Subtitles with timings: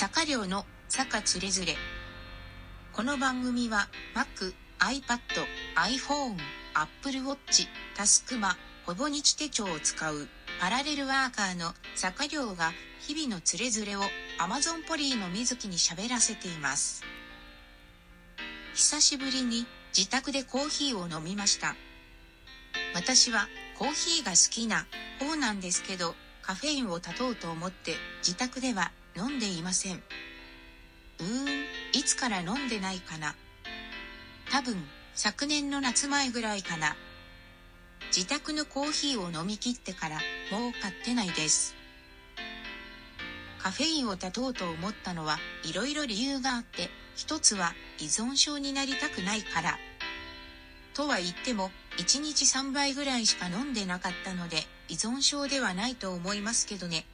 [0.00, 1.74] 坂寮の坂つれづれ。
[2.92, 5.18] この番組は Mac、iPad、
[5.74, 6.36] iPhone、
[6.72, 8.56] Apple Watch、タスクマ、
[8.86, 10.28] ほぼ日手帳を使う
[10.60, 14.02] パラレルワーカーの坂寮が日々のつれづれを
[14.38, 17.02] Amazon ポリーの水木に喋らせています。
[18.74, 21.74] 久しぶりに自宅でコーヒーを飲みました。
[22.94, 24.86] 私はコーヒーが好きな
[25.18, 29.96] 方なんですけど、カフェインを断とうと思って自宅では飲んでいません。
[29.96, 31.48] うーん、
[31.92, 33.34] いつから飲んでないかな。
[34.50, 34.76] 多分、
[35.14, 36.96] 昨年の夏前ぐらいかな。
[38.16, 40.16] 自宅のコーヒーを飲み切ってから
[40.52, 41.74] もう買ってないです。
[43.58, 49.78] カフェインを断とうと思ったのはいろいろ理由があって、一つは依存症になりたくないから。
[50.94, 57.04] とは言っても、1日3杯ぐらいしか飲んでなかったので、依存症ではないと思いますけどね。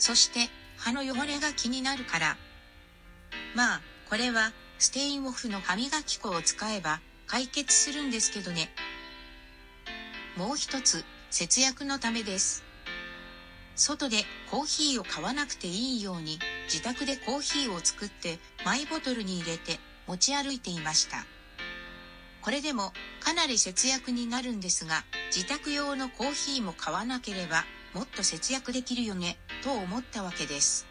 [0.00, 2.36] そして、歯の汚れが気になるから。
[3.54, 8.70] まあ、これは、ステインオフの歯磨き粉を使えば解決するんですけどね。
[10.38, 12.64] もう一つ、節約のためです。
[13.76, 21.24] 外でコーヒーを買わなくていいように自宅でコーヒーを作ってマイボトルに入れて持ち歩いていました。
[22.42, 30.86] これでもかなり節約になるんですが自宅用のコーヒーも買わなければもっと節約できるよねと思ったわけです。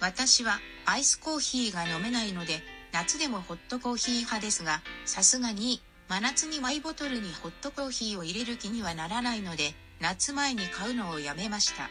[0.00, 11.90] 私はアイスコーヒーが飲めないので夏でもホットコーヒー派ですがさすがに真夏にマイボトルにホットコーヒーを入れる気にはならないので夏前に買うのをやめました。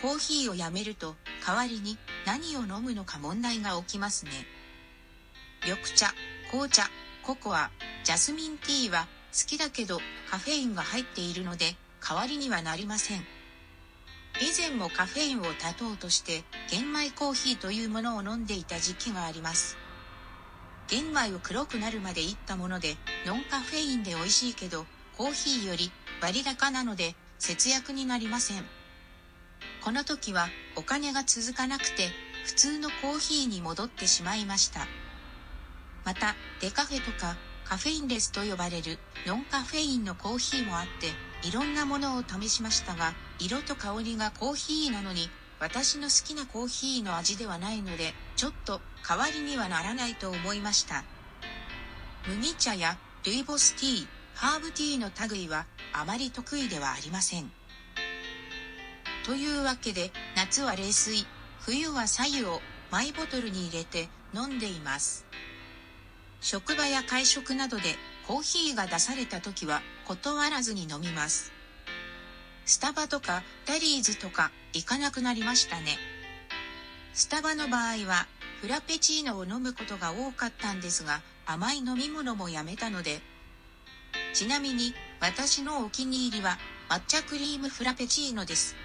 [0.00, 1.14] コーヒーをやめると
[1.46, 4.32] 代わりに何を飲むのか問題が起きますね。
[5.64, 6.12] 緑茶、
[6.50, 6.90] 紅茶、
[7.22, 7.70] ココア、
[8.02, 13.20] ジャスミンティーは好きだけどカフェインが入っているので代わりにはなりません。
[14.40, 19.76] 以前もカフェインを断とうとして玄米コーヒーというものを飲んでいた時期があります。
[20.88, 24.84] 玄米を黒くなるまでいったものでノンカフェインで美味しいけど
[25.16, 28.64] コーヒーより割高なので節約になりません。
[29.84, 32.08] この時はお金が続かなくて
[32.44, 34.86] 普通のコーヒーに戻ってしまいました。
[36.04, 45.28] またデカフェとかカフェインレスと呼ばれるノンカフェインのコーヒーもあっていろんなものを試しましたが色と香りがコーヒーなのに
[45.60, 51.04] 私の好きなコーヒーの味ではないのでちょっと代わりにはならないと思いました。
[52.28, 57.52] 麦茶やルイボスティー、ハーブティーの類はあまり得意ではありません。
[59.24, 61.26] というわけで夏は冷水、
[61.60, 62.60] 冬は白湯を
[62.90, 65.26] マイボトルに入れて飲んでいます。
[66.40, 67.82] 職場や会食などで
[68.26, 71.52] コーヒーが出された時は断らずに飲みます。
[72.64, 75.98] スタバとかダリーズとか行かなくなりましたね。
[77.12, 78.26] スタバの場合は
[78.60, 83.20] フラペチーノを飲むことが多かったんですが甘い飲み物もやめたので
[84.32, 88.76] ちなみに私のお気に入りは抹茶クリームフラペチーノです。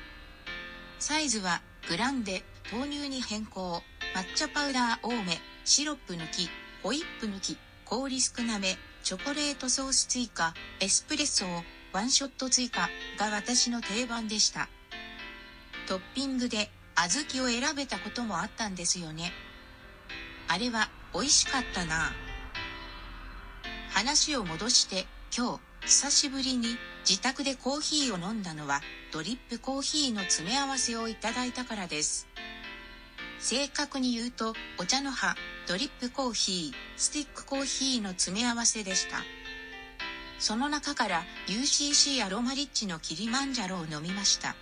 [1.00, 3.82] サイズはグランデ、豆乳に変更、
[4.16, 6.50] 抹茶パウダー多め、シロップ抜き、
[6.84, 11.64] ホイップ抜き、氷少なめ、チョコレートソース追加、エスプレッソを
[11.94, 14.68] ワンショット追加が私の定番でした。
[15.88, 19.32] トッピングで小豆を選べたこともあったんですよね。
[20.50, 22.12] あれは美味しかったな。
[23.92, 26.76] 話を戻して今日久しぶりに
[27.08, 28.82] 自宅でコーヒーを飲んだのは
[29.14, 32.28] ドリップコーヒーの詰め合わせをいただいたからです。
[33.40, 35.36] 正確に言うとお茶の葉、
[35.68, 39.18] ドリップコーヒー、スティックコーヒーの詰め合わせでした。
[40.40, 44.56] その中から UCC アロマリッチのキリマンジャロを飲みました。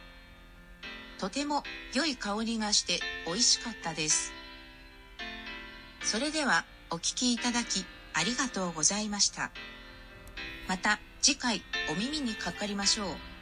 [1.17, 4.33] とても良い香りがして美味しかったです。
[6.01, 9.51] それではお聞きいただきありがとうございました。
[10.67, 13.34] また次回お耳にかかりましょう。